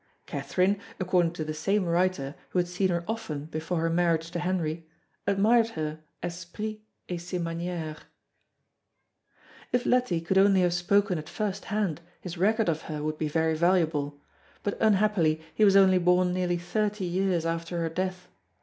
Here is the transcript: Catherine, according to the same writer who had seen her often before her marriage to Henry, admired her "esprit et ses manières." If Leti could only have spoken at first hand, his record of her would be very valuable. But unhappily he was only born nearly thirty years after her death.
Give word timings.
Catherine, 0.25 0.79
according 0.99 1.33
to 1.33 1.43
the 1.43 1.53
same 1.53 1.85
writer 1.85 2.33
who 2.49 2.57
had 2.57 2.67
seen 2.67 2.89
her 2.89 3.03
often 3.07 3.45
before 3.45 3.81
her 3.81 3.89
marriage 3.91 4.31
to 4.31 4.39
Henry, 4.39 4.87
admired 5.27 5.67
her 5.77 5.99
"esprit 6.23 6.81
et 7.07 7.21
ses 7.21 7.39
manières." 7.39 7.99
If 9.71 9.85
Leti 9.85 10.19
could 10.19 10.39
only 10.39 10.61
have 10.61 10.73
spoken 10.73 11.19
at 11.19 11.29
first 11.29 11.65
hand, 11.65 12.01
his 12.19 12.35
record 12.35 12.67
of 12.67 12.81
her 12.89 13.03
would 13.03 13.19
be 13.19 13.27
very 13.29 13.53
valuable. 13.53 14.19
But 14.63 14.75
unhappily 14.81 15.39
he 15.53 15.63
was 15.63 15.75
only 15.75 15.99
born 15.99 16.33
nearly 16.33 16.57
thirty 16.57 17.05
years 17.05 17.45
after 17.45 17.77
her 17.81 17.89
death. 17.89 18.27